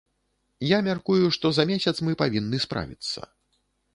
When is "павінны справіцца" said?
2.21-3.19